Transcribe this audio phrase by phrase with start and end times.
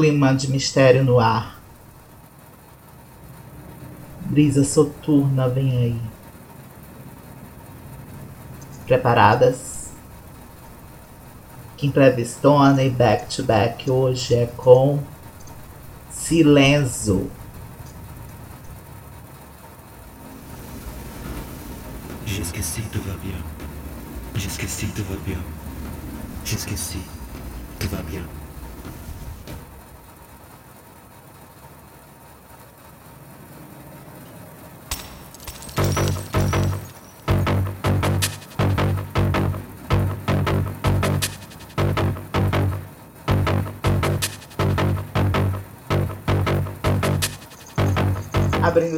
[0.00, 1.60] clima de mistério no ar.
[4.24, 6.00] Brisa soturna vem aí.
[8.86, 9.92] Preparadas?
[11.76, 11.92] Kim
[12.24, 15.00] Stone e Back to Back hoje é com
[16.10, 17.30] Silenzo.
[22.24, 23.38] J'esqueci, tout va bien.
[24.34, 25.38] J'esqueci, tout va bien.
[26.42, 27.00] J'esqueci,
[27.78, 28.00] tout va.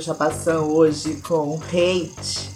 [0.02, 2.51] Abrindo chapação hoje com Hate.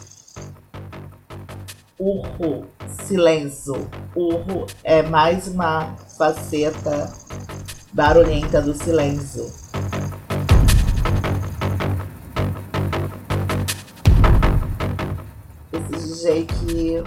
[1.98, 2.66] Urro,
[3.04, 3.88] silêncio.
[4.15, 7.12] Urro é mais uma faceta
[7.93, 9.45] barulhenta do silêncio.
[15.73, 17.04] Esse DJ que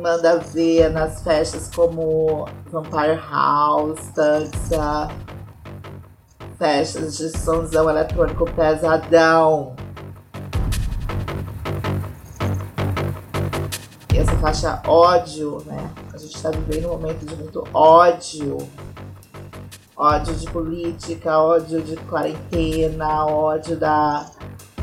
[0.00, 5.08] manda ver nas festas como Vampire House, Tanxa,
[6.60, 9.74] festas de somzão eletrônico pesadão.
[14.12, 15.90] E essa faixa ódio, né?
[16.12, 18.58] A gente está vivendo um momento de muito ódio.
[19.96, 24.26] Ódio de política, ódio de quarentena, ódio da,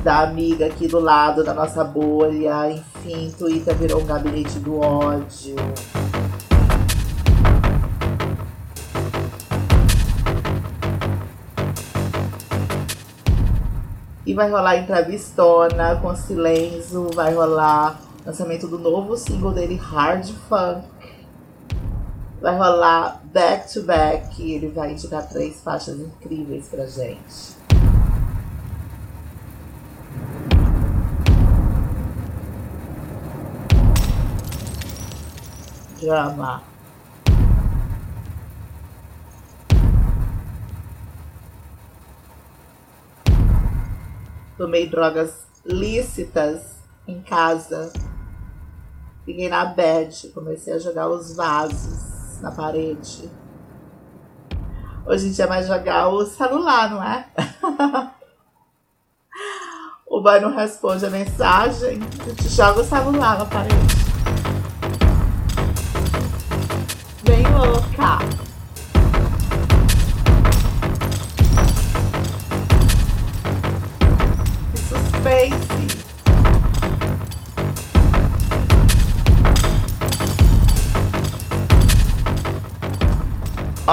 [0.03, 2.71] da amiga aqui do lado da nossa bolha.
[2.71, 5.55] Enfim, Twitter virou um gabinete do ódio.
[14.37, 20.87] Vai rolar entrevistona com Silêncio, vai rolar lançamento do novo single dele, Hard Funk.
[22.39, 24.39] Vai rolar back to back.
[24.39, 27.57] E ele vai indicar três faixas incríveis pra gente.
[35.99, 36.76] Drama.
[44.57, 47.91] Tomei drogas lícitas em casa.
[49.23, 53.29] Fiquei na bed, comecei a jogar os vasos na parede.
[55.05, 57.27] Hoje em dia é mais jogar o celular, não é?
[60.07, 64.06] o boy não responde a mensagem, a gente joga o celular na parede.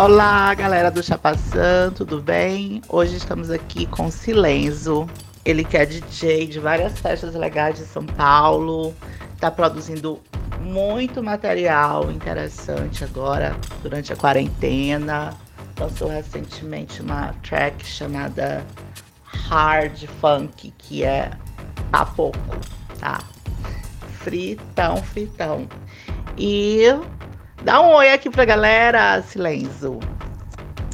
[0.04, 2.82] Olá, galera do Chapaçã, tudo bem?
[2.90, 5.08] Hoje estamos aqui com Silenzo.
[5.46, 8.94] Ele que é DJ de várias festas legais de São Paulo,
[9.32, 10.20] está produzindo
[10.60, 15.32] muito material interessante agora durante a quarentena.
[15.80, 18.62] Lançou recentemente uma track chamada
[19.48, 21.30] Hard Funk, que é
[21.90, 22.58] a pouco,
[23.00, 23.24] tá?
[24.18, 25.66] Fritão, fritão.
[26.36, 26.82] E
[27.64, 29.98] Dá um oi aqui pra galera, Silêncio.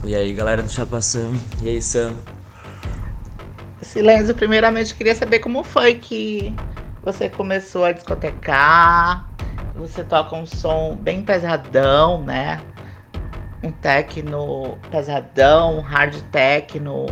[0.04, 1.32] E aí, galera do Chapação.
[1.60, 2.14] E aí, Sam?
[3.82, 6.54] Silêncio, primeiramente queria saber como foi que
[7.02, 9.28] você começou a discotecar.
[9.74, 12.60] Você toca um som bem pesadão, né?
[13.64, 17.06] Um techno pesadão, um hard techno.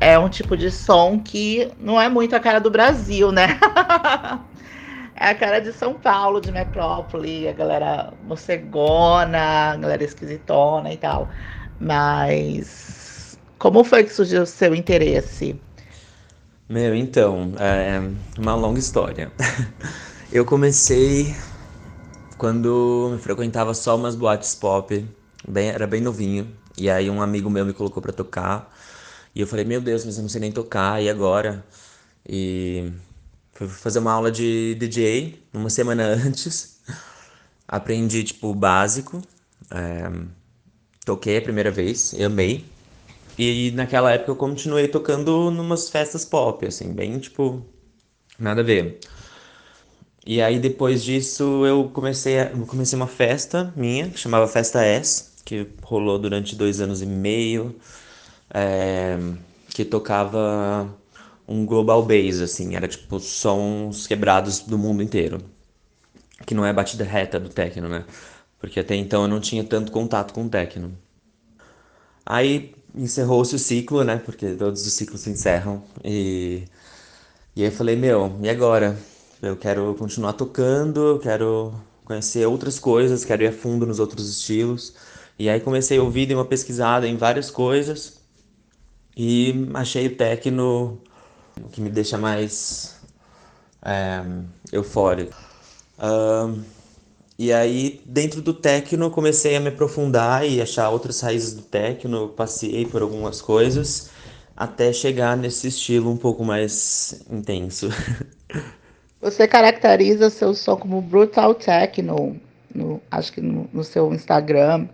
[0.00, 3.56] É um tipo de som que não é muito a cara do Brasil, né?
[5.16, 10.96] é a cara de São Paulo, de metrópole, a galera morcegona, a galera esquisitona e
[10.96, 11.28] tal.
[11.80, 15.58] Mas como foi que surgiu o seu interesse?
[16.68, 18.00] Meu, então, é
[18.38, 19.30] uma longa história.
[20.32, 21.34] Eu comecei
[22.36, 25.06] quando frequentava só umas boates pop,
[25.46, 26.48] bem, era bem novinho.
[26.76, 28.74] E aí um amigo meu me colocou para tocar.
[29.34, 31.64] E eu falei, meu Deus, mas eu não sei nem tocar, e agora?
[32.28, 32.92] E
[33.54, 36.80] Fui fazer uma aula de DJ uma semana antes.
[37.66, 39.22] Aprendi, tipo, o básico.
[39.70, 40.10] É,
[41.04, 42.64] toquei a primeira vez, amei.
[43.38, 47.64] E naquela época eu continuei tocando numas festas pop, assim, bem, tipo,
[48.38, 49.00] nada a ver.
[50.26, 55.32] E aí depois disso eu comecei, a, comecei uma festa minha, que chamava Festa S,
[55.44, 57.76] que rolou durante dois anos e meio,
[58.52, 59.18] é,
[59.68, 60.88] que tocava
[61.46, 65.38] um global bass, assim, era tipo sons quebrados do mundo inteiro.
[66.46, 68.04] Que não é a batida reta do techno, né?
[68.58, 70.96] Porque até então eu não tinha tanto contato com o techno.
[72.24, 74.16] Aí encerrou-se o ciclo, né?
[74.24, 75.82] Porque todos os ciclos se encerram.
[76.04, 76.64] E,
[77.56, 78.96] e aí eu falei, meu, e agora?
[79.42, 81.74] Eu quero continuar tocando, eu quero
[82.04, 84.94] conhecer outras coisas, quero ir a fundo nos outros estilos.
[85.38, 88.20] E aí comecei a ouvir, dei uma pesquisada em várias coisas
[89.16, 91.00] e achei o techno
[91.72, 93.00] que me deixa mais
[93.82, 94.22] é,
[94.72, 95.36] eufórico.
[97.36, 102.28] E aí, dentro do techno, comecei a me aprofundar e achar outras raízes do techno,
[102.28, 104.10] passei por algumas coisas,
[104.56, 107.88] até chegar nesse estilo um pouco mais intenso.
[109.20, 112.38] Você caracteriza seu som como brutal techno,
[112.72, 114.86] no, acho que no, no, seu Instagram,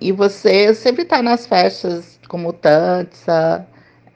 [0.00, 3.66] e você sempre está nas festas como Tanza,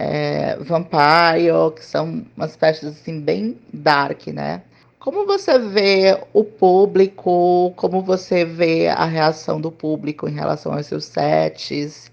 [0.00, 4.62] é, Vampire, que são umas festas assim bem dark, né?
[4.98, 7.70] Como você vê o público?
[7.76, 12.10] Como você vê a reação do público em relação aos seus sets?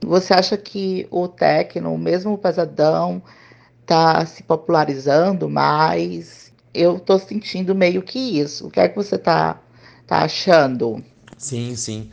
[0.00, 3.20] Você acha que o techno, mesmo o pesadão,
[3.80, 6.52] está se popularizando mais?
[6.72, 8.68] Eu estou sentindo meio que isso.
[8.68, 9.60] O que é que você está
[10.06, 11.02] tá achando?
[11.36, 12.08] Sim, sim.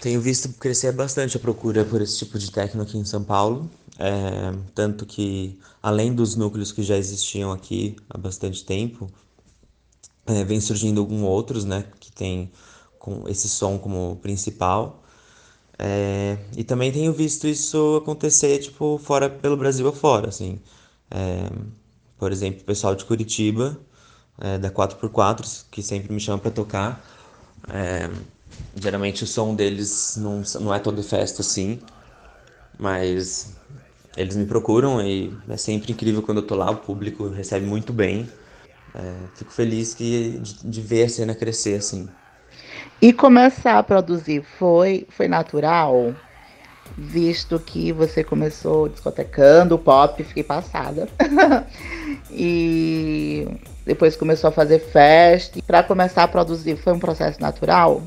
[0.00, 3.70] Tenho visto crescer bastante a procura por esse tipo de techno aqui em São Paulo.
[3.98, 9.10] É, tanto que, além dos núcleos que já existiam aqui há bastante tempo,
[10.26, 12.50] é, vem surgindo alguns outros, né, que tem
[12.98, 15.02] com esse som como principal.
[15.78, 20.60] É, e também tenho visto isso acontecer, tipo, fora pelo Brasil afora, assim.
[21.10, 21.50] É,
[22.18, 23.78] por exemplo, o pessoal de Curitiba,
[24.40, 27.04] é, da 4x4, que sempre me chama para tocar.
[27.72, 28.10] É,
[28.76, 31.80] geralmente o som deles não, não é todo festa assim,
[32.78, 33.52] mas
[34.18, 37.92] eles me procuram e é sempre incrível quando eu tô lá, o público recebe muito
[37.92, 38.28] bem.
[38.92, 42.08] É, fico feliz que, de, de, ver a cena crescer assim.
[43.00, 46.14] E começar a produzir foi, foi natural?
[46.96, 51.08] Visto que você começou discotecando pop, fiquei passada.
[52.32, 53.46] e
[53.86, 55.62] depois começou a fazer festa.
[55.62, 58.02] Para começar a produzir foi um processo natural?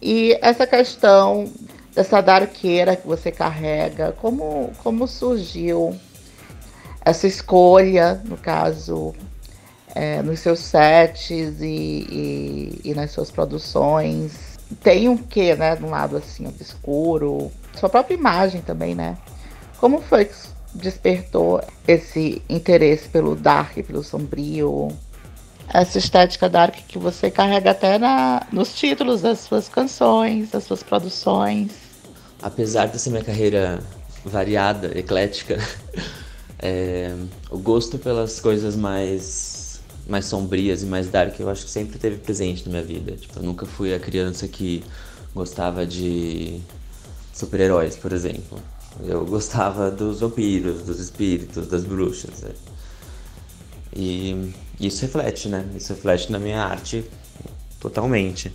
[0.00, 1.50] E essa questão
[1.94, 5.98] dessa darqueira que você carrega, como, como surgiu
[7.04, 9.14] essa escolha, no caso,
[9.94, 14.58] é, nos seus sets e, e, e, nas suas produções.
[14.82, 15.76] Tem um quê, né?
[15.76, 17.50] De um lado assim, obscuro.
[17.78, 19.18] Sua própria imagem também, né?
[19.78, 20.34] Como foi que
[20.74, 24.88] despertou esse interesse pelo dark, pelo sombrio?
[25.68, 30.82] Essa estética dark que você carrega até na, nos títulos das suas canções, das suas
[30.82, 31.81] produções.
[32.42, 33.80] Apesar dessa minha carreira
[34.24, 35.58] variada, eclética,
[36.58, 37.14] é,
[37.50, 39.62] o gosto pelas coisas mais
[40.06, 43.12] mais sombrias e mais dark, eu acho que sempre teve presente na minha vida.
[43.12, 44.82] Tipo, eu nunca fui a criança que
[45.34, 46.60] gostava de
[47.32, 48.58] super-heróis, por exemplo.
[49.04, 52.44] Eu gostava dos vampiros, dos espíritos, das bruxas.
[52.44, 52.52] É.
[53.94, 55.66] E isso reflete, né?
[55.76, 57.04] Isso reflete na minha arte
[57.80, 58.52] totalmente.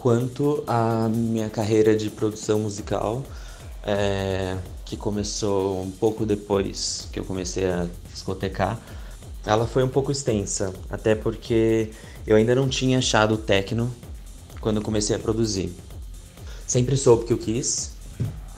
[0.00, 3.22] Quanto à minha carreira de produção musical,
[3.84, 8.80] é, que começou um pouco depois que eu comecei a discotecar,
[9.44, 11.90] ela foi um pouco extensa, até porque
[12.26, 13.94] eu ainda não tinha achado o techno
[14.62, 15.70] quando eu comecei a produzir.
[16.66, 17.92] Sempre soube que eu quis,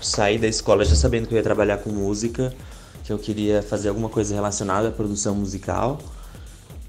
[0.00, 2.54] saí da escola já sabendo que eu ia trabalhar com música,
[3.02, 5.98] que eu queria fazer alguma coisa relacionada à produção musical.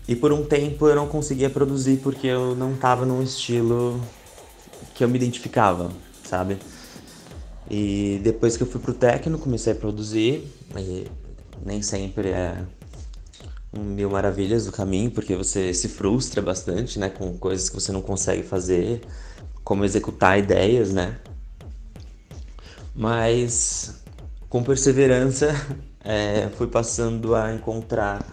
[0.07, 3.99] E por um tempo eu não conseguia produzir porque eu não estava num estilo
[4.93, 5.91] que eu me identificava,
[6.23, 6.57] sabe?
[7.69, 10.47] E depois que eu fui pro techno, comecei a produzir,
[11.65, 12.63] nem sempre é
[13.75, 18.01] mil maravilhas do caminho, porque você se frustra bastante, né, com coisas que você não
[18.01, 19.01] consegue fazer,
[19.63, 21.17] como executar ideias, né?
[22.95, 24.03] Mas
[24.49, 25.49] com perseverança
[26.03, 28.23] é, fui passando a encontrar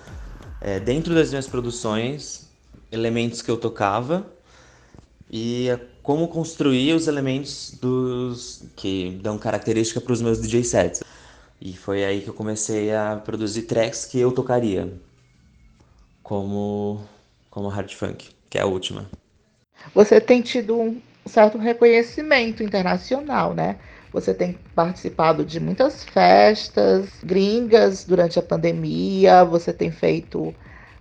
[0.61, 2.51] é, dentro das minhas produções
[2.93, 4.27] elementos que eu tocava
[5.31, 5.69] e
[6.03, 11.03] como construir os elementos dos que dão característica para os meus DJ sets.
[11.61, 14.91] E foi aí que eu comecei a produzir tracks que eu tocaria
[16.23, 17.03] como,
[17.51, 19.11] como hard funk, que é a última.
[19.95, 23.79] Você tem tido um certo reconhecimento internacional, né?
[24.13, 30.55] Você tem participado de muitas festas gringas durante a pandemia, você tem feito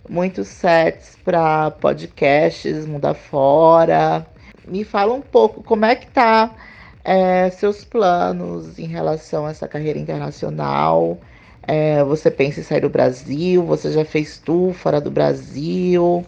[0.07, 4.25] muitos sets para podcasts mundo afora.
[4.67, 6.55] Me fala um pouco como é que tá
[7.03, 11.19] é, seus planos em relação a essa carreira internacional
[11.71, 13.63] é, você pensa em sair do Brasil?
[13.65, 16.25] Você já fez tour fora do Brasil?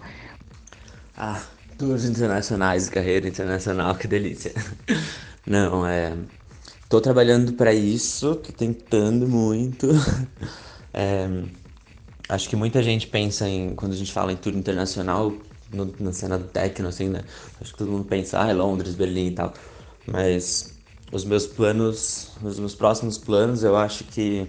[1.18, 1.42] Ah,
[1.80, 4.54] tours internacionais, carreira internacional, que delícia.
[5.44, 6.14] Não, é.
[6.88, 9.88] tô trabalhando para isso, tô tentando muito.
[10.94, 11.28] é,
[12.30, 15.34] acho que muita gente pensa em, quando a gente fala em tour internacional,
[15.74, 17.22] no, na cena do techno, assim, né?
[17.60, 19.54] Acho que todo mundo pensa, ah, é Londres, Berlim e tal.
[20.06, 20.74] Mas
[21.12, 24.48] os meus planos, os meus próximos planos, eu acho que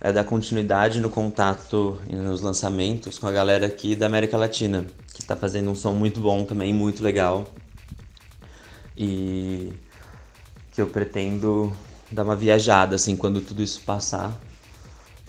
[0.00, 4.84] é dar continuidade no contato e nos lançamentos com a galera aqui da América Latina,
[5.14, 7.46] que está fazendo um som muito bom também, muito legal.
[8.96, 9.72] E
[10.72, 11.72] que eu pretendo
[12.10, 14.36] dar uma viajada, assim, quando tudo isso passar,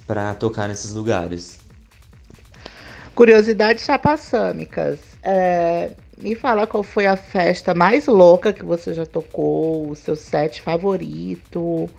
[0.07, 1.59] para tocar nesses lugares.
[3.13, 5.12] Curiosidades chapaçâmicas.
[5.23, 10.15] É, me fala qual foi a festa mais louca que você já tocou, o seu
[10.15, 11.89] set favorito.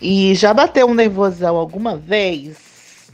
[0.00, 3.10] E já bateu um nervosão alguma vez?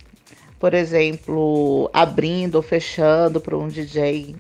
[0.59, 4.35] Por exemplo, abrindo ou fechando para um DJ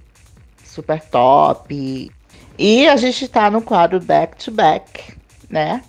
[0.64, 2.11] super top.
[2.58, 5.14] E a gente está no quadro Back to Back,
[5.50, 5.82] né?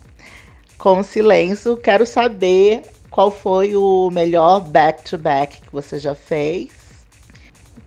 [0.78, 6.75] Com silêncio, quero saber qual foi o melhor back to back que você já fez.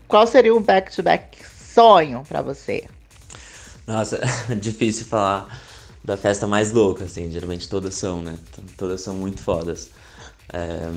[0.08, 2.88] Qual seria o back to back sonho para você?
[3.86, 4.18] Nossa,
[4.58, 5.60] difícil falar
[6.02, 8.38] da festa mais louca, assim, geralmente todas são, né?
[8.78, 9.90] Todas são muito fodas.
[10.50, 10.88] É,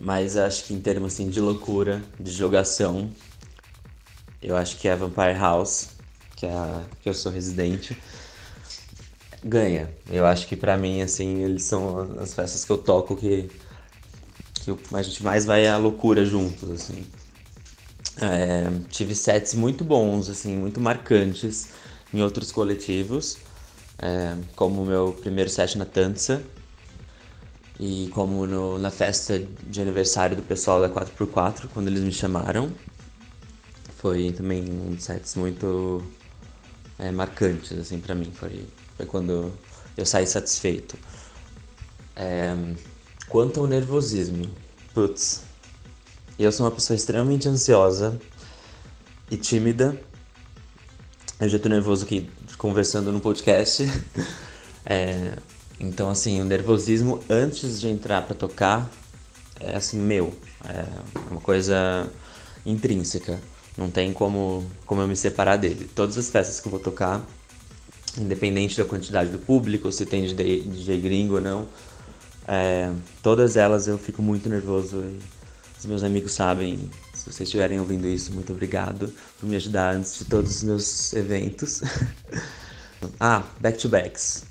[0.00, 3.08] mas acho que em termos assim, de loucura, de jogação,
[4.42, 5.90] eu acho que é a Vampire House,
[6.36, 7.96] que é a que eu sou residente,
[9.44, 9.88] ganha.
[10.10, 13.48] Eu acho que para mim, assim, eles são as festas que eu toco que,
[14.64, 17.06] que a gente mais vai à loucura juntos, assim.
[18.20, 21.68] É, tive sets muito bons, assim, muito marcantes
[22.12, 23.38] em outros coletivos
[23.98, 26.42] é, como o meu primeiro set na Tança
[27.78, 32.72] e como no, na festa de aniversário do pessoal da 4x4, quando eles me chamaram.
[33.96, 36.02] Foi também um dos sets muito
[36.98, 38.30] é, marcantes, assim, para mim.
[38.32, 38.64] Foi,
[38.96, 39.52] foi quando
[39.96, 40.96] eu saí satisfeito.
[42.14, 42.54] É,
[43.28, 44.48] quanto ao nervosismo,
[44.94, 45.42] putz,
[46.44, 48.20] eu sou uma pessoa extremamente ansiosa
[49.30, 50.00] e tímida.
[51.40, 53.84] Eu já tô nervoso aqui conversando no podcast.
[54.90, 55.36] É,
[55.78, 58.90] então, assim, o nervosismo antes de entrar para tocar
[59.60, 60.32] é assim, meu.
[60.64, 60.86] É
[61.30, 62.08] uma coisa
[62.64, 63.38] intrínseca.
[63.76, 65.90] Não tem como, como eu me separar dele.
[65.94, 67.22] Todas as festas que eu vou tocar,
[68.16, 71.68] independente da quantidade do público, se tem DJ, DJ gringo ou não,
[72.46, 72.90] é,
[73.22, 75.02] todas elas eu fico muito nervoso.
[75.02, 75.37] E
[75.78, 76.90] os meus amigos sabem.
[77.14, 81.12] Se vocês estiverem ouvindo isso, muito obrigado por me ajudar antes de todos os meus
[81.12, 81.82] eventos.
[83.20, 84.44] Ah, back-to-backs.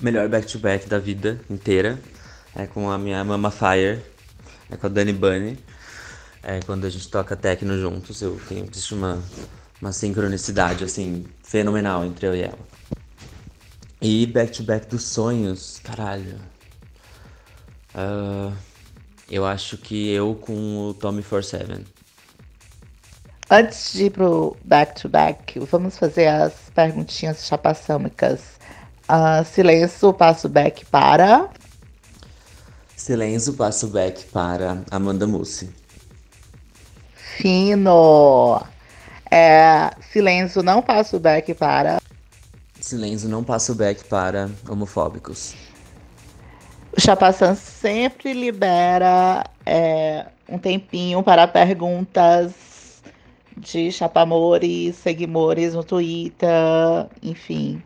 [0.00, 1.96] Melhor back-to-back da vida inteira.
[2.52, 4.02] É com a minha Mama Fire.
[4.68, 5.56] É com a Dani Bunny.
[6.42, 8.20] É quando a gente toca techno juntos.
[8.22, 9.22] Eu tenho existe uma,
[9.80, 12.58] uma sincronicidade, assim, fenomenal entre eu e ela.
[14.02, 16.40] E back-to-back -back dos sonhos, caralho.
[17.94, 18.52] Uh,
[19.30, 21.84] eu acho que eu com o Tommy 47.
[23.50, 28.58] Antes de ir pro back-to-back, vamos fazer as perguntinhas chapaçâmicas.
[29.08, 31.48] Uh, silêncio, passo back para.
[32.94, 35.70] Silêncio, passo back para Amanda Mussi.
[37.14, 38.62] Fino!
[39.30, 42.00] É, silêncio, não passo back para.
[42.80, 45.54] Silêncio, não passo back para homofóbicos.
[46.96, 53.02] O Chapaçã sempre libera é, um tempinho para perguntas
[53.56, 56.48] de chapamores, seguimores no Twitter,
[57.22, 57.82] enfim.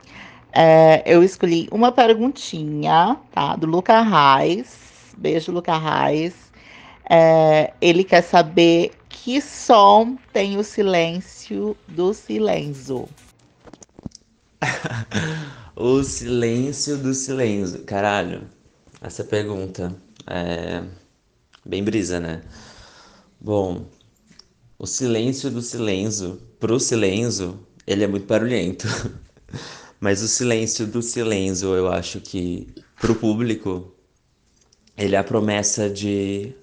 [0.52, 3.56] É, eu escolhi uma perguntinha, tá?
[3.56, 5.14] Do Luca Reis.
[5.16, 6.52] Beijo, Luca Reis.
[7.08, 13.08] É, ele quer saber que som tem o silêncio do silêncio.
[15.74, 17.84] o silêncio do silêncio.
[17.84, 18.48] Caralho,
[19.02, 19.94] essa pergunta
[20.26, 20.82] é
[21.64, 22.42] bem brisa, né?
[23.40, 23.86] Bom,
[24.78, 28.86] o silêncio do silêncio, pro silêncio, ele é muito barulhento.
[30.00, 32.68] Mas o silêncio do silêncio, eu acho que
[33.00, 33.92] pro público,
[34.96, 36.54] ele é a promessa de,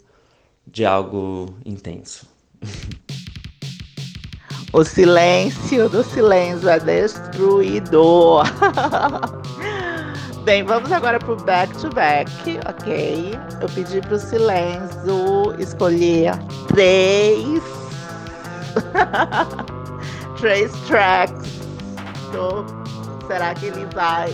[0.65, 2.25] de algo intenso.
[4.71, 8.43] O silêncio do silêncio é destruidor.
[10.49, 12.31] Bem, vamos agora pro back to back,
[12.67, 13.37] ok?
[13.61, 16.31] Eu pedi pro silêncio escolher
[16.67, 17.61] três
[20.41, 21.47] Trace Tracks.
[23.27, 24.33] Será que ele vai,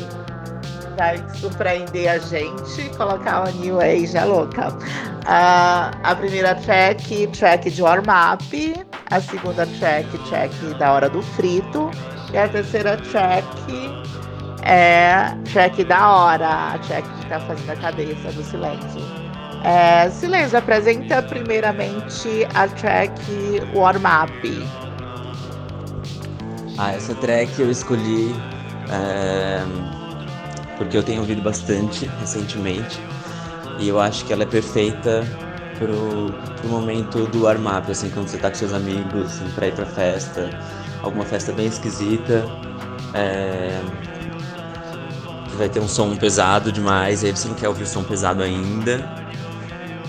[0.96, 2.90] vai surpreender a gente?
[2.96, 4.70] Colocar uma New Age é louca.
[4.70, 8.86] Uh, a primeira track, track de warm-up.
[9.12, 11.92] A segunda track, track da hora do frito.
[12.32, 14.05] E a terceira track
[14.66, 19.02] é track da hora, track que tá fazendo a cabeça do silêncio.
[19.64, 23.20] É, silêncio apresenta primeiramente a track
[23.74, 24.68] Warm Up.
[26.78, 28.36] Ah, essa track eu escolhi
[28.90, 29.64] é,
[30.78, 33.00] porque eu tenho ouvido bastante recentemente
[33.80, 35.26] e eu acho que ela é perfeita
[35.78, 39.68] pro, pro momento do warm up, assim, quando você tá com seus amigos assim, pra
[39.68, 40.50] ir pra festa,
[41.02, 42.46] alguma festa bem esquisita.
[43.14, 43.80] É,
[45.56, 49.26] vai ter um som pesado demais, aí você não quer ouvir o som pesado ainda.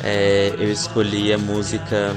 [0.03, 2.15] É, eu escolhi a música.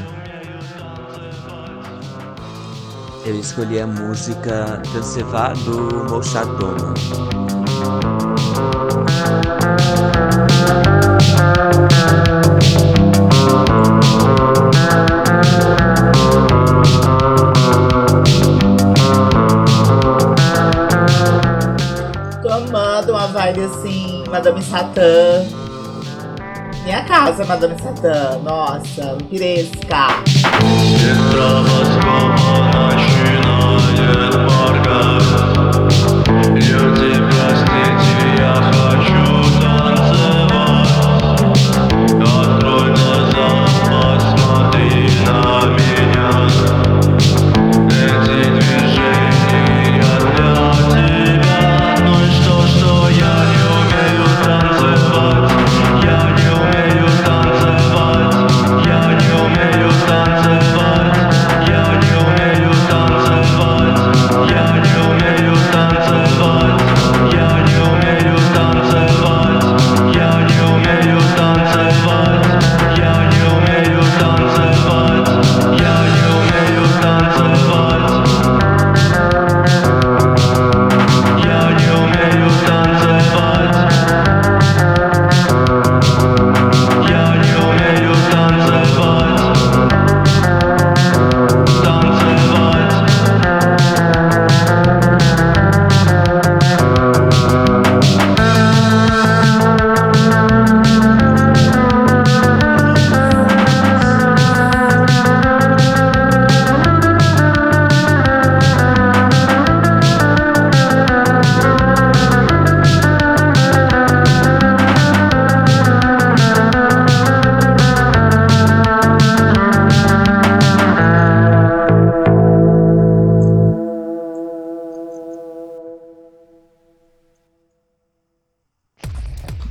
[3.26, 6.50] Eu escolhi a música Danseva do Moshat
[23.39, 25.47] vibe assim, Madame Satã.
[26.85, 28.39] Minha casa, Madame Satã.
[28.43, 30.23] Nossa, Piresca.
[36.55, 39.35] Люди, простите, я хочу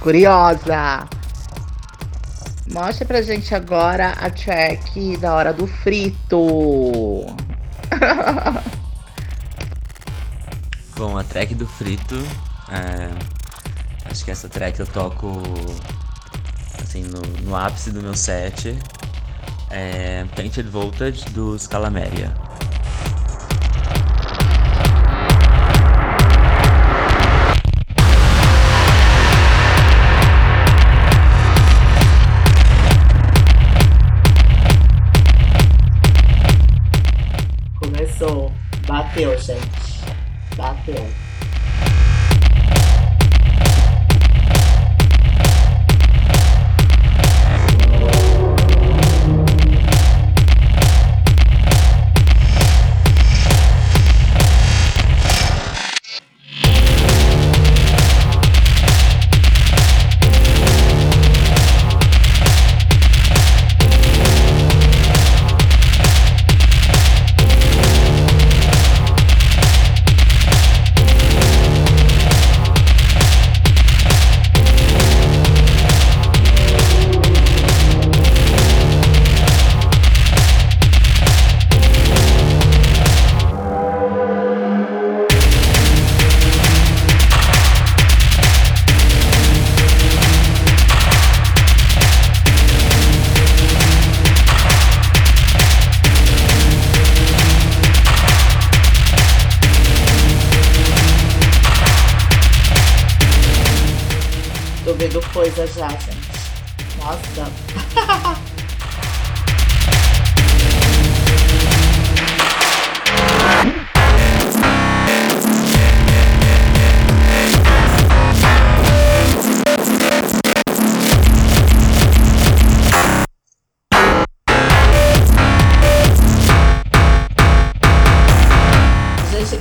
[0.08, 1.06] Curiosa.
[2.72, 7.26] Mostra pra gente agora a track da hora do frito.
[10.96, 12.14] Bom, a track do frito.
[12.70, 13.10] É,
[14.10, 15.42] acho que essa track eu toco
[16.82, 18.78] assim no, no ápice do meu set.
[19.68, 22.32] É Painted Voltage dos Calameria.
[38.86, 39.60] Bateu, gente.
[40.56, 40.94] Bateu.
[40.96, 41.27] já,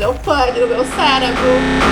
[0.08, 1.87] Deu pane no meu cérebro.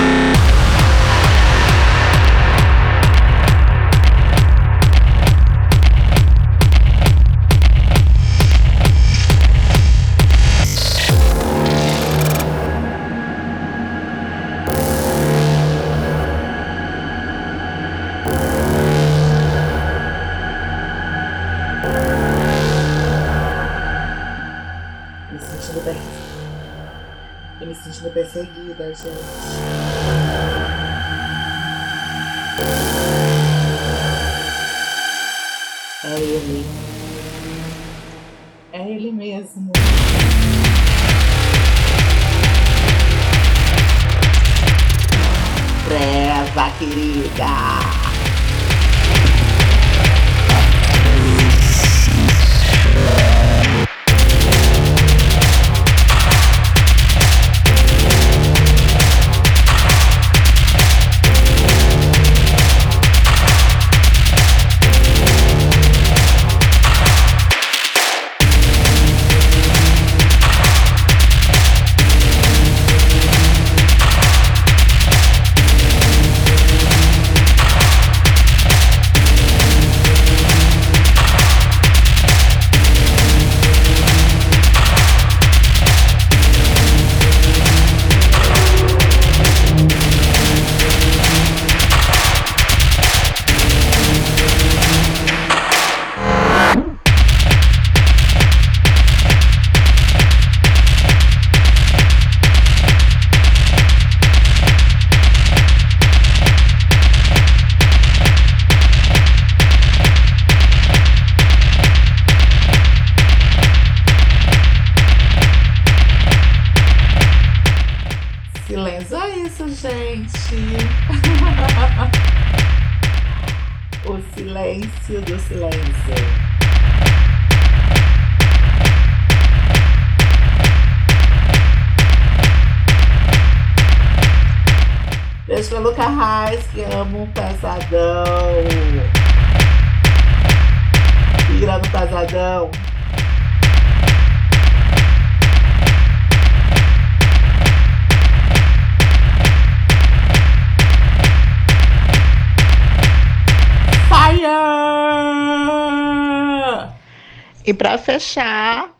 [158.06, 158.90] Fechar,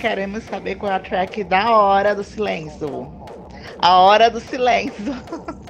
[0.00, 3.06] queremos saber qual é a track da hora do silêncio.
[3.78, 5.04] A hora do silêncio.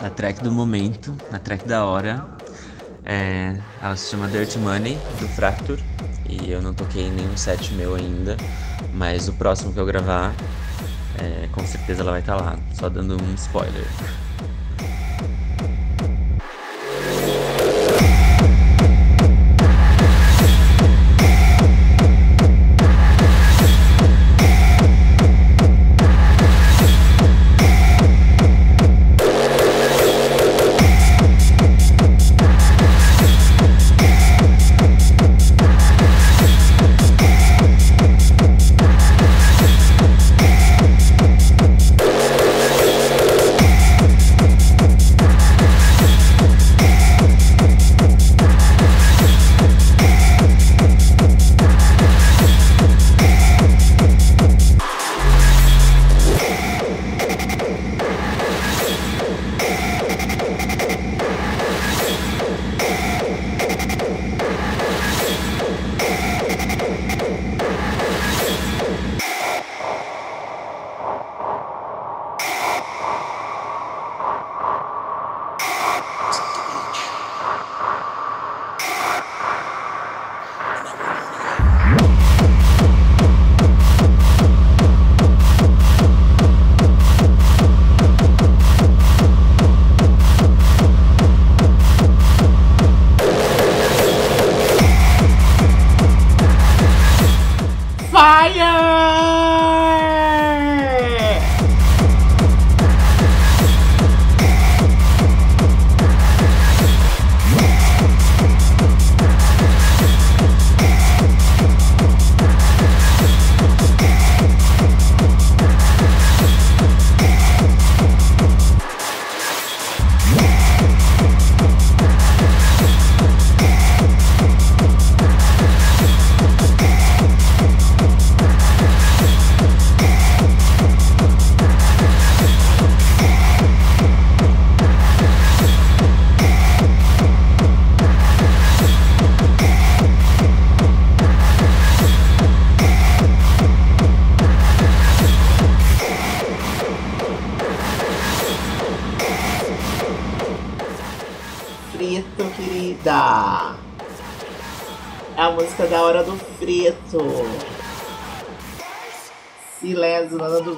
[0.00, 2.24] A track do momento, a track da hora,
[3.04, 5.82] é, ela se chama Dirty Money, do Fracture.
[6.24, 8.36] E eu não toquei nenhum set meu ainda,
[8.94, 10.32] mas o próximo que eu gravar,
[11.18, 12.56] é, com certeza ela vai estar lá.
[12.74, 13.88] Só dando um spoiler.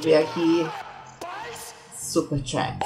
[0.01, 0.67] Ver aqui.
[1.97, 2.79] Super track.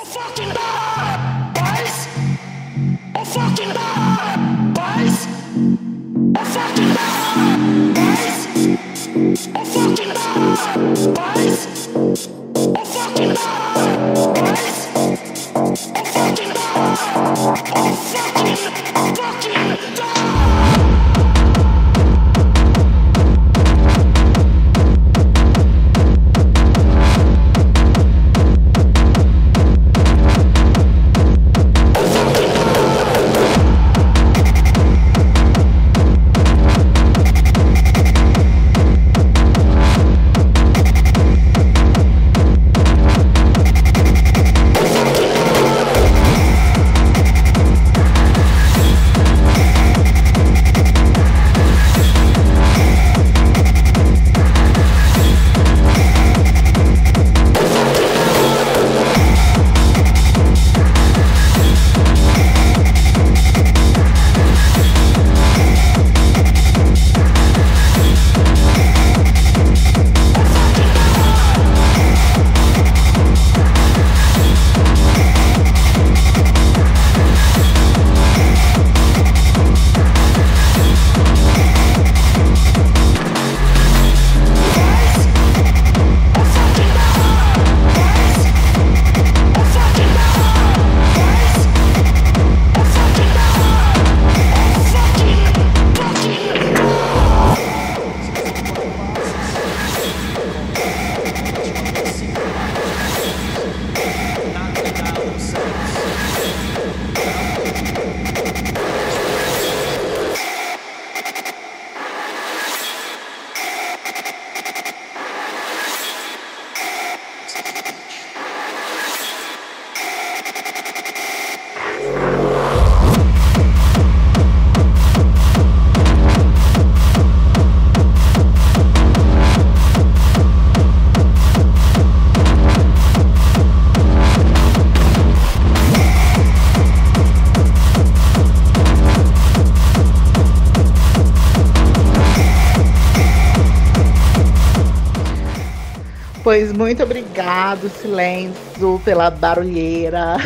[146.55, 150.37] Pois muito obrigado, Silêncio, pela barulheira.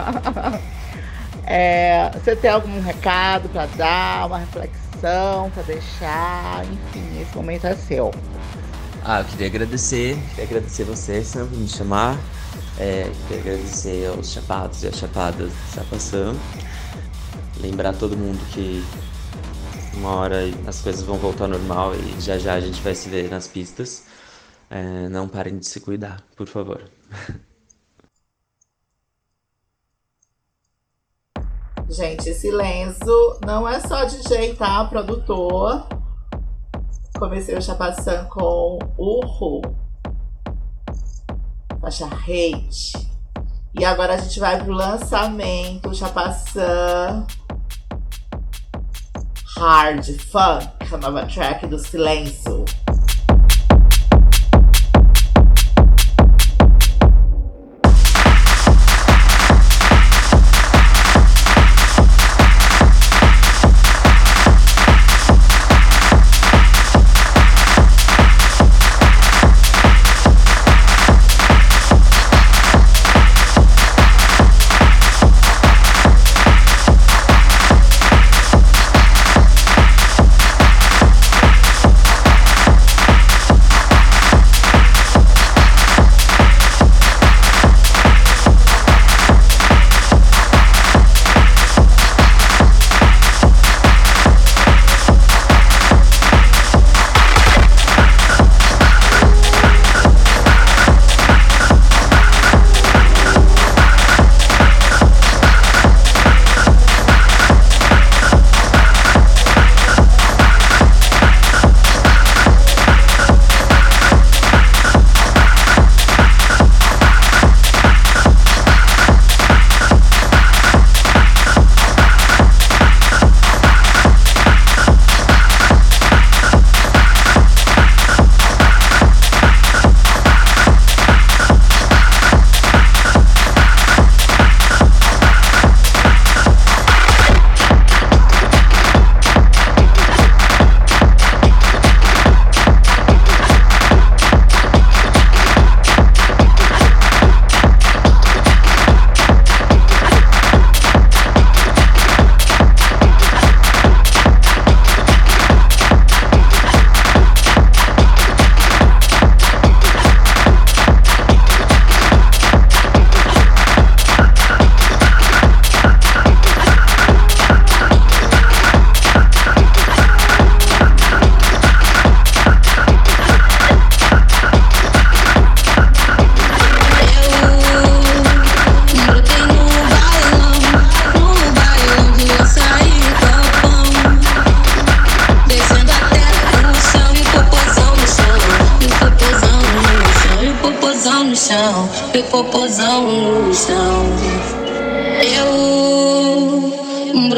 [1.44, 6.64] é, você tem algum recado para dar, uma reflexão para deixar?
[6.64, 8.10] Enfim, esse momento é seu.
[9.04, 12.18] Ah, eu queria agradecer, queria agradecer você, Sam, por me chamar.
[12.78, 16.34] É, queria agradecer aos chapados e às chapadas de Chapaçã.
[17.60, 18.82] Lembrar todo mundo que
[19.92, 23.10] uma hora as coisas vão voltar ao normal e já já a gente vai se
[23.10, 24.10] ver nas pistas.
[24.74, 26.82] É, não parem de se cuidar, por favor.
[31.90, 34.82] Gente, silêncio não é só DJ, tá?
[34.86, 35.86] Produtor.
[37.18, 39.60] Comecei o Chapaçã com Urro.
[41.78, 42.92] Faixa Hate.
[43.78, 47.26] E agora a gente vai pro lançamento Chapaçã
[49.58, 52.64] Hard Funk, a nova track do Silêncio.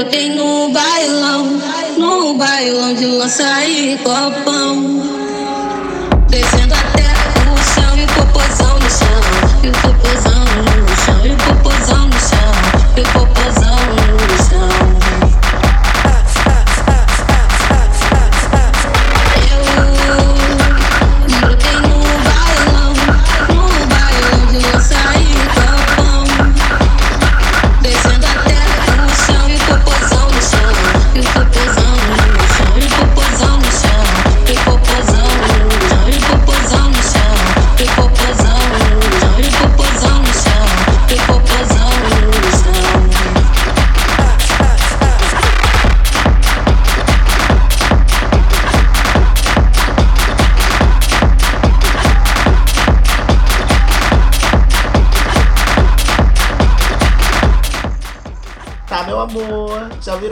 [0.05, 1.47] Eu brotei no bailão,
[1.97, 5.03] no bailão de lança e copão.
[6.29, 7.07] Descendo até
[7.51, 9.21] o chão e popozão no chão.
[9.63, 12.53] E popozão no chão, e popozão no chão,
[12.97, 13.64] e popozão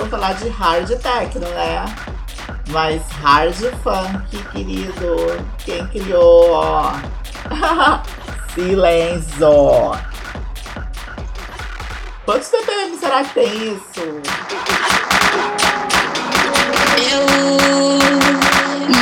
[0.06, 1.84] falar de hard techno, né?
[2.68, 5.44] Mas hard funk, querido.
[5.58, 6.92] Quem criou, ó?
[8.54, 9.92] Silêncio.
[12.24, 14.00] Quantos BPM será que tem isso?
[17.10, 17.26] Eu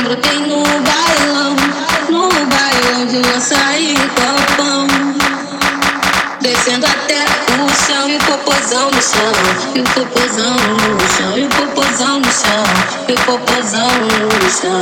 [0.03, 1.55] brotei no bailão,
[2.09, 4.90] no bailão de lança e copão.
[6.41, 7.23] Descendo até
[7.61, 9.31] o chão e o popozão no chão,
[9.75, 12.63] e o popozão no chão, e o popozão no chão,
[13.07, 14.81] e o popozão no chão.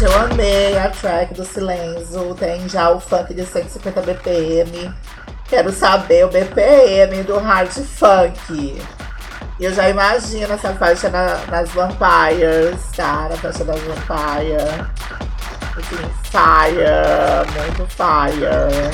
[0.00, 2.34] Eu amei a track do Silêncio.
[2.34, 4.92] Tem já o funk de 150 BPM.
[5.48, 8.82] Quero saber o BPM do hard funk.
[9.60, 14.64] Eu já imagino essa faixa na- nas Vampires, cara, a faixa das Vampires.
[15.78, 16.84] Enfim, fire,
[17.68, 18.90] muito fire.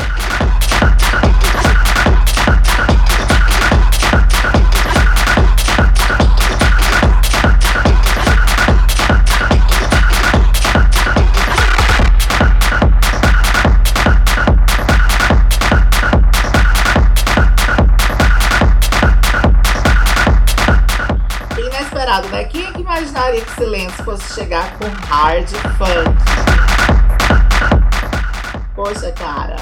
[22.10, 22.42] Né?
[22.42, 26.10] Quem é que imaginaria que Silêncio fosse chegar com hard funk?
[28.74, 29.54] Poxa, cara.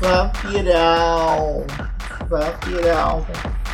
[0.00, 1.64] Vampirão.
[2.28, 3.24] Vampirão.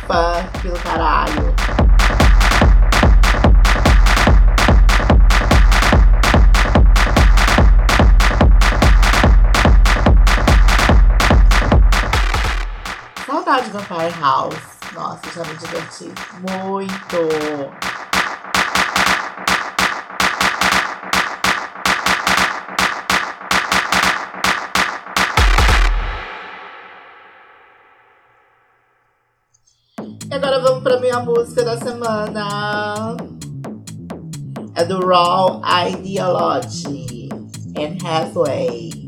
[0.05, 1.92] Funk do caralho.
[13.83, 14.55] Vampire House.
[14.93, 16.11] Nossa, já me diverti
[16.41, 17.17] muito.
[30.29, 33.17] E agora vamos pra minha música da semana.
[34.75, 37.29] É do Raw Ideology
[37.77, 39.02] and Halfway.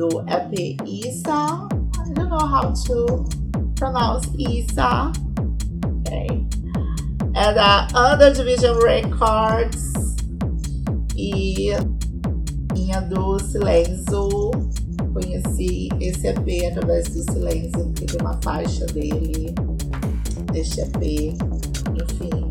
[0.00, 1.68] Do EP Isa.
[1.68, 3.28] I don't know how to
[3.76, 5.12] pronounce Isa.
[6.00, 6.46] Okay.
[7.34, 10.16] É da Under Division Records.
[11.14, 11.72] E
[12.72, 14.50] minha do Silêncio.
[15.12, 19.54] Conheci esse EP através do Silêncio, que tem uma faixa dele,
[20.50, 21.36] deste EP.
[21.92, 22.50] Enfim,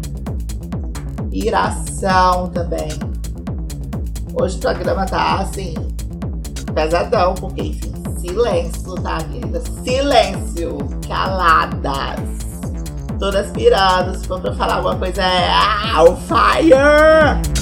[1.32, 2.92] iração também.
[4.40, 5.74] Hoje o programa tá assim,
[6.74, 9.62] pesadão, porque enfim, silêncio, tá, querida?
[9.84, 12.20] Silêncio, caladas.
[13.20, 17.59] Todas pirando, se for pra falar alguma coisa é ah, o fire!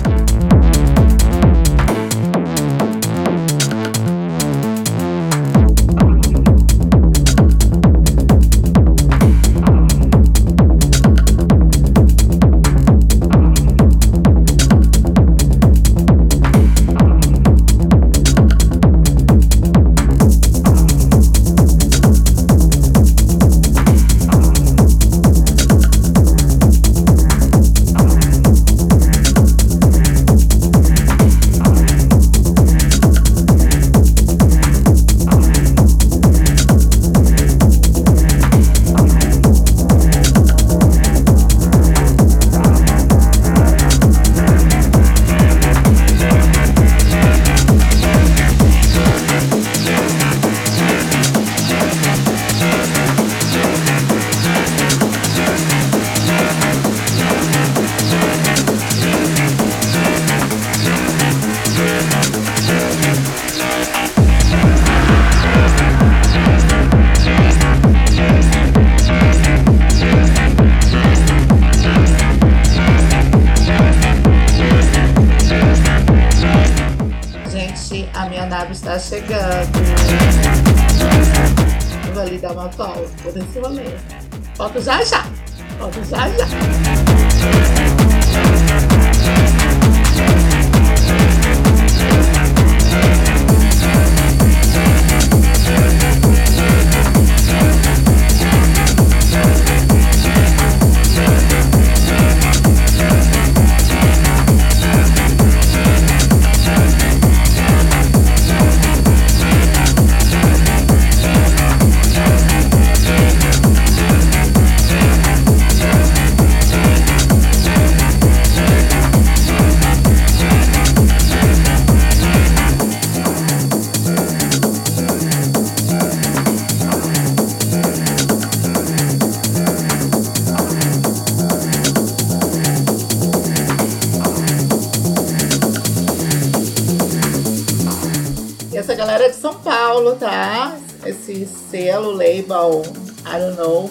[141.48, 142.84] Selo, label,
[143.26, 143.90] I don't know,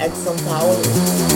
[0.00, 1.27] at São Paulo.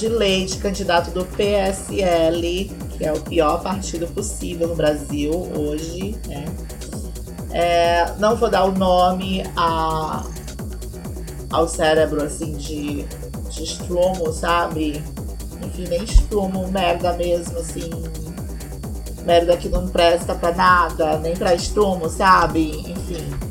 [0.00, 6.18] De lei de candidato do PSL, que é o pior partido possível no Brasil hoje,
[6.26, 6.46] né?
[7.50, 10.24] É, não vou dar o nome a,
[11.50, 13.04] ao cérebro, assim, de,
[13.50, 15.02] de estrumo, sabe?
[15.66, 17.90] Enfim, nem estrumo, merda mesmo, assim.
[19.26, 22.70] Merda que não presta pra nada, nem pra estrumo, sabe?
[22.70, 23.50] Enfim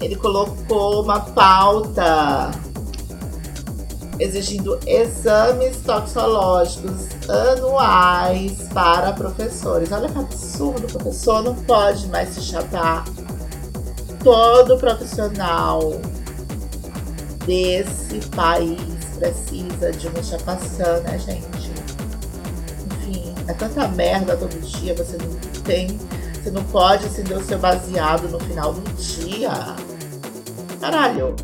[0.00, 2.50] ele colocou uma pauta
[4.18, 9.92] exigindo exames toxicológicos anuais para professores.
[9.92, 13.04] Olha que absurdo, o professor não pode mais se chapar.
[14.22, 16.00] Todo profissional
[17.46, 18.78] desse país
[19.18, 21.70] precisa de uma chapação, né, gente?
[22.86, 25.98] Enfim, é tanta merda todo dia, você não tem.
[26.42, 29.50] Você não pode acender o seu baseado no final do dia.
[30.80, 31.34] Caralho.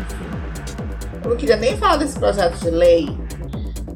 [0.00, 0.35] Enfim.
[1.26, 3.08] Eu não queria nem falar desse projeto de lei.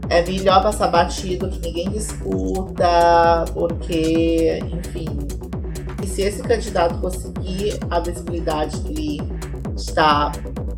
[0.08, 5.06] É melhor passar batido que ninguém disputa, porque, enfim.
[6.02, 9.22] E se esse candidato conseguir a visibilidade que ele
[9.76, 10.32] está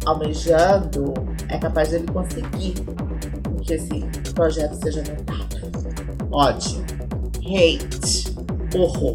[0.05, 1.14] almejando,
[1.48, 2.74] é capaz dele conseguir
[3.62, 4.00] que esse
[4.34, 5.57] projeto seja votado.
[6.30, 6.84] Ódio.
[7.46, 8.30] Hate.
[8.76, 9.14] Horror.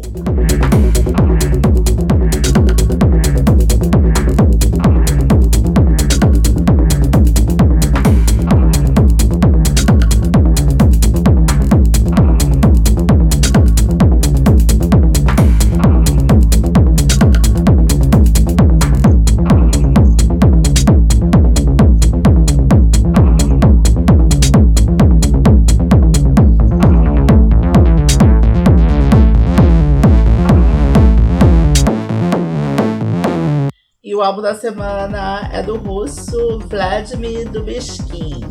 [34.28, 38.42] Álbum da semana é do russo Vladimir Dubiskin.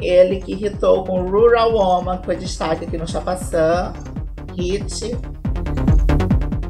[0.00, 3.92] Ele que hitou com Rural Woman, que foi destaque aqui no Chapaçã,
[4.58, 5.16] hit.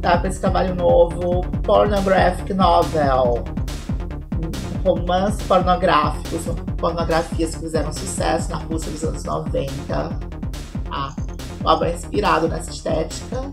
[0.03, 3.43] Tá com esse trabalho novo, Pornographic Novel.
[4.37, 9.73] Um Romance pornográfico, são pornografias que fizeram sucesso na Rússia dos anos 90.
[10.91, 11.15] Ah,
[11.65, 13.51] o álbum é inspirado nessa estética.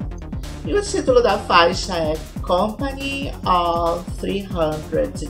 [0.66, 5.30] E o título da faixa é Company of 302.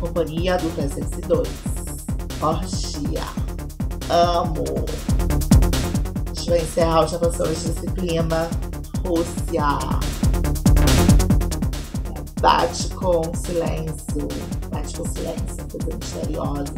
[0.00, 1.48] Companhia do 302.
[2.40, 3.22] Orgia.
[4.08, 4.64] Amo.
[6.26, 8.48] A gente vai encerrar os gravações desse clima.
[9.06, 9.78] Rússia.
[12.40, 14.28] bate com silêncio,
[14.70, 16.74] bate com silêncio, coisa misteriosa,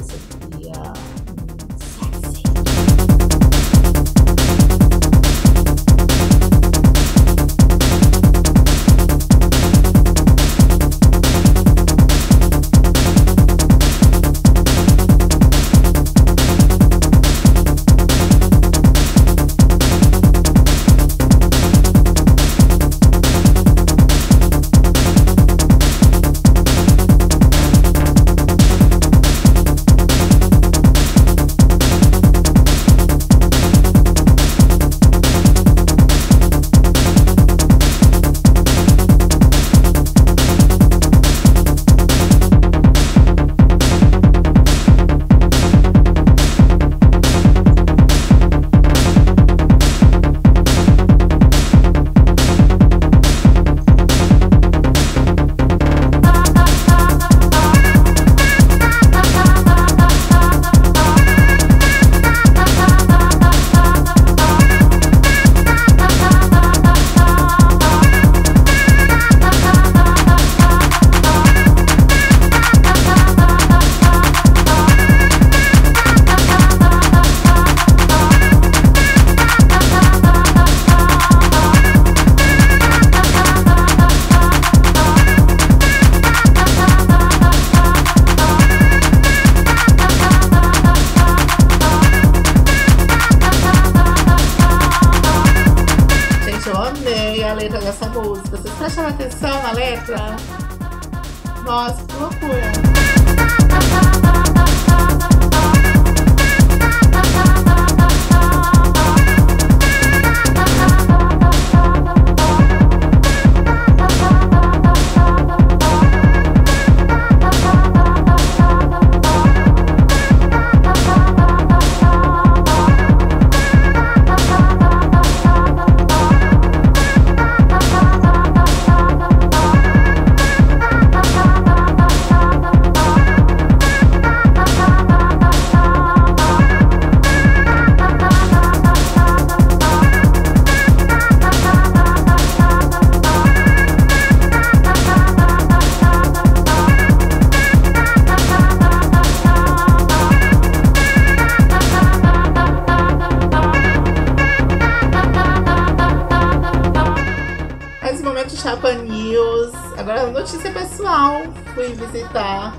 [160.52, 161.40] notícia pessoal.
[161.74, 162.74] Fui visitar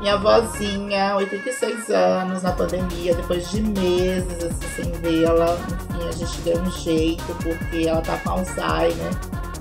[0.00, 5.58] minha vozinha, 86 anos, na pandemia, depois de meses assim, sem vê-la.
[5.68, 9.12] Enfim, a gente deu um jeito, porque ela tá com Alzheimer.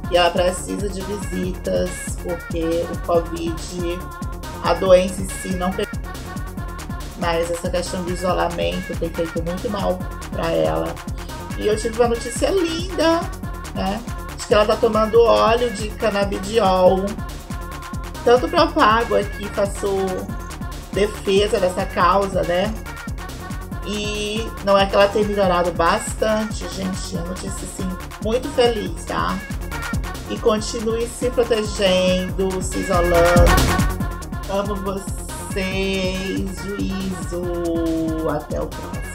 [0.09, 1.89] E ela precisa de visitas,
[2.23, 3.99] porque o Covid,
[4.63, 5.71] a doença em si não.
[7.19, 9.99] Mas essa questão de isolamento tem feito muito mal
[10.31, 10.93] para ela.
[11.57, 13.19] E eu tive uma notícia linda,
[13.75, 14.01] né?
[14.43, 17.05] de que ela tá tomando óleo de canabidiol.
[18.23, 20.05] Tanto propago aqui, faço
[20.93, 22.73] defesa dessa causa, né?
[23.85, 27.15] E não é que ela tem melhorado bastante, gente.
[27.15, 27.89] Uma notícia assim,
[28.23, 29.37] muito feliz, tá?
[30.29, 33.51] E continue se protegendo, se isolando.
[34.49, 38.29] Amo vocês, juízo.
[38.29, 39.12] Até o próximo.